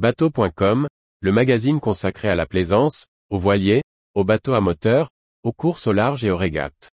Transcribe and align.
Bateau.com, 0.00 0.88
le 1.20 1.30
magazine 1.30 1.78
consacré 1.78 2.30
à 2.30 2.34
la 2.34 2.46
plaisance, 2.46 3.04
aux 3.28 3.36
voiliers, 3.36 3.82
aux 4.14 4.24
bateaux 4.24 4.54
à 4.54 4.62
moteur, 4.62 5.10
aux 5.42 5.52
courses 5.52 5.86
au 5.86 5.92
large 5.92 6.24
et 6.24 6.30
aux 6.30 6.38
régates. 6.38 6.88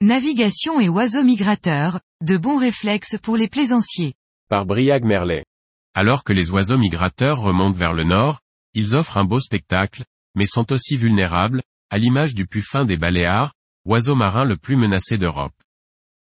Navigation 0.00 0.78
et 0.78 0.88
oiseaux 0.88 1.24
migrateurs, 1.24 1.98
de 2.22 2.36
bons 2.36 2.58
réflexes 2.58 3.18
pour 3.20 3.36
les 3.36 3.48
plaisanciers. 3.48 4.14
Par 4.48 4.66
Briag 4.66 5.04
Merlet. 5.04 5.44
Alors 5.94 6.22
que 6.22 6.32
les 6.32 6.52
oiseaux 6.52 6.78
migrateurs 6.78 7.40
remontent 7.40 7.76
vers 7.76 7.92
le 7.92 8.04
nord, 8.04 8.38
ils 8.74 8.94
offrent 8.94 9.16
un 9.16 9.24
beau 9.24 9.40
spectacle, 9.40 10.04
mais 10.34 10.46
sont 10.46 10.72
aussi 10.72 10.96
vulnérables, 10.96 11.62
à 11.90 11.98
l'image 11.98 12.34
du 12.34 12.46
puffin 12.46 12.84
des 12.84 12.96
Baléares, 12.96 13.52
oiseau 13.84 14.14
marin 14.14 14.44
le 14.44 14.56
plus 14.56 14.76
menacé 14.76 15.18
d'Europe. 15.18 15.54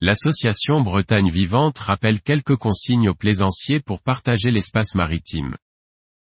L'association 0.00 0.80
Bretagne 0.80 1.30
Vivante 1.30 1.78
rappelle 1.78 2.20
quelques 2.20 2.56
consignes 2.56 3.09
aux 3.09 3.14
plaisanciers 3.14 3.80
pour 3.80 4.02
partager 4.02 4.50
l'espace 4.50 4.95
maritime. 4.95 5.56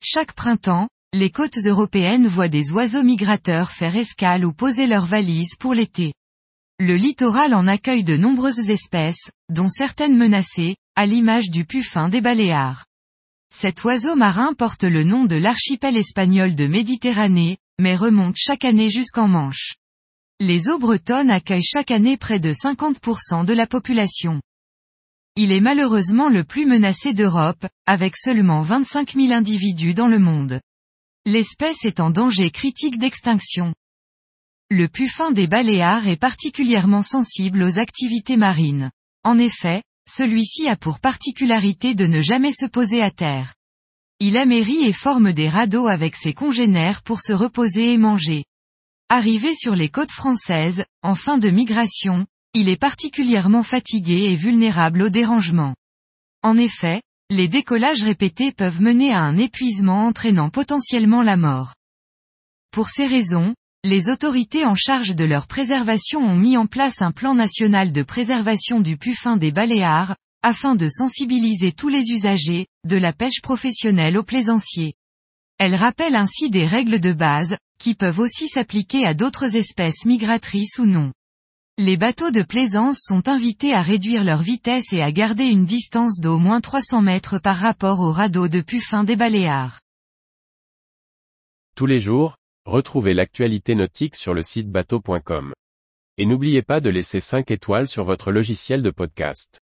Chaque 0.02 0.34
printemps, 0.34 0.88
les 1.14 1.30
côtes 1.30 1.58
européennes 1.66 2.28
voient 2.28 2.48
des 2.48 2.72
oiseaux 2.72 3.04
migrateurs 3.04 3.72
faire 3.72 3.96
escale 3.96 4.46
ou 4.46 4.54
poser 4.54 4.88
leurs 4.88 5.06
valises 5.06 5.56
pour 5.60 5.74
l'été. 5.74 6.14
Le 6.80 6.96
littoral 6.96 7.54
en 7.54 7.68
accueille 7.68 8.04
de 8.04 8.18
nombreuses 8.18 8.70
espèces, 8.70 9.32
dont 9.50 9.70
certaines 9.70 10.18
menacées, 10.18 10.76
à 10.96 11.06
l'image 11.06 11.50
du 11.50 11.66
puffin 11.66 12.10
des 12.10 12.22
Baléares. 12.22 12.86
Cet 13.54 13.84
oiseau 13.84 14.16
marin 14.16 14.54
porte 14.54 14.84
le 14.84 15.04
nom 15.04 15.26
de 15.26 15.36
l'archipel 15.36 15.98
espagnol 15.98 16.56
de 16.56 16.68
Méditerranée, 16.68 17.58
mais 17.80 17.96
remonte 17.96 18.36
chaque 18.38 18.66
année 18.66 18.90
jusqu'en 18.90 19.28
Manche. 19.28 19.76
Les 20.40 20.68
eaux 20.68 20.80
bretonnes 20.80 21.32
accueillent 21.32 21.64
chaque 21.64 21.92
année 21.92 22.18
près 22.18 22.40
de 22.40 22.52
50% 22.52 23.46
de 23.46 23.54
la 23.54 23.68
population. 23.68 24.42
Il 25.36 25.52
est 25.52 25.62
malheureusement 25.62 26.30
le 26.30 26.44
plus 26.44 26.66
menacé 26.66 27.14
d'Europe, 27.14 27.66
avec 27.86 28.18
seulement 28.18 28.62
25 28.62 29.14
000 29.14 29.32
individus 29.32 29.94
dans 29.94 30.08
le 30.08 30.20
monde. 30.20 30.60
L'espèce 31.26 31.86
est 31.86 32.00
en 32.00 32.10
danger 32.10 32.50
critique 32.52 32.98
d'extinction. 32.98 33.76
Le 34.70 34.88
puffin 34.88 35.32
des 35.32 35.48
Baléares 35.48 36.08
est 36.08 36.18
particulièrement 36.18 37.04
sensible 37.04 37.62
aux 37.62 37.80
activités 37.80 38.38
marines. 38.38 38.92
En 39.24 39.38
effet, 39.38 39.84
celui-ci 40.10 40.68
a 40.68 40.76
pour 40.76 41.00
particularité 41.00 41.96
de 41.96 42.06
ne 42.06 42.22
jamais 42.22 42.52
se 42.52 42.66
poser 42.66 43.02
à 43.02 43.12
terre. 43.12 43.54
Il 44.20 44.36
amérit 44.36 44.84
et 44.84 44.94
forme 44.94 45.32
des 45.32 45.48
radeaux 45.48 45.88
avec 45.88 46.16
ses 46.16 46.34
congénères 46.34 47.04
pour 47.04 47.22
se 47.22 47.34
reposer 47.34 47.94
et 47.94 47.98
manger. 47.98 48.46
Arrivé 49.10 49.54
sur 49.54 49.76
les 49.76 49.90
côtes 49.90 50.12
françaises, 50.12 50.86
en 51.04 51.14
fin 51.14 51.38
de 51.38 51.50
migration, 51.50 52.26
il 52.56 52.68
est 52.68 52.80
particulièrement 52.80 53.62
fatigué 53.62 54.32
et 54.32 54.36
vulnérable 54.36 55.04
au 55.04 55.10
dérangement. 55.10 55.76
En 56.42 56.58
effet, 56.58 57.04
les 57.30 57.48
décollages 57.48 58.02
répétés 58.02 58.52
peuvent 58.52 58.82
mener 58.82 59.14
à 59.14 59.20
un 59.20 59.38
épuisement 59.38 60.08
entraînant 60.08 60.50
potentiellement 60.50 61.22
la 61.22 61.38
mort. 61.38 61.76
Pour 62.72 62.90
ces 62.90 63.06
raisons, 63.06 63.54
les 63.84 64.10
autorités 64.10 64.66
en 64.66 64.76
charge 64.76 65.16
de 65.16 65.26
leur 65.26 65.46
préservation 65.46 66.22
ont 66.22 66.36
mis 66.36 66.58
en 66.58 66.66
place 66.66 67.02
un 67.02 67.12
plan 67.12 67.36
national 67.36 67.92
de 67.92 68.02
préservation 68.02 68.80
du 68.80 68.98
puffin 68.98 69.38
des 69.38 69.52
Baléares, 69.52 70.16
afin 70.42 70.76
de 70.76 70.88
sensibiliser 70.88 71.72
tous 71.72 71.90
les 71.90 72.12
usagers, 72.12 72.68
de 72.86 72.98
la 72.98 73.14
pêche 73.14 73.42
professionnelle 73.42 74.18
aux 74.18 74.24
plaisanciers. 74.24 74.94
Elle 75.58 75.76
rappelle 75.76 76.16
ainsi 76.16 76.50
des 76.50 76.66
règles 76.66 77.00
de 77.00 77.14
base, 77.14 77.58
qui 77.80 77.96
peuvent 77.96 78.20
aussi 78.20 78.48
s'appliquer 78.48 79.06
à 79.06 79.14
d'autres 79.14 79.56
espèces 79.56 80.06
migratrices 80.06 80.80
ou 80.80 80.86
non. 80.86 81.12
Les 81.78 81.98
bateaux 81.98 82.32
de 82.32 82.42
plaisance 82.42 83.02
sont 83.04 83.28
invités 83.28 83.74
à 83.74 83.82
réduire 83.82 84.24
leur 84.24 84.42
vitesse 84.42 84.92
et 84.94 85.02
à 85.02 85.12
garder 85.12 85.46
une 85.46 85.66
distance 85.66 86.20
d'au 86.20 86.40
moins 86.40 86.62
300 86.62 87.02
mètres 87.02 87.40
par 87.40 87.58
rapport 87.58 88.00
au 88.00 88.12
radeau 88.12 88.48
de 88.48 88.62
puffin 88.62 89.04
des 89.04 89.16
Baléares. 89.16 89.80
Tous 91.76 91.86
les 91.86 92.00
jours, 92.00 92.36
Retrouvez 92.68 93.14
l'actualité 93.14 93.76
nautique 93.76 94.18
sur 94.18 94.34
le 94.34 94.42
site 94.42 94.70
bateau.com. 94.70 95.54
Et 96.18 96.26
n'oubliez 96.26 96.62
pas 96.62 96.82
de 96.82 96.90
laisser 96.90 97.22
5 97.22 97.50
étoiles 97.50 97.88
sur 97.88 98.04
votre 98.04 98.30
logiciel 98.30 98.82
de 98.82 98.90
podcast. 98.90 99.62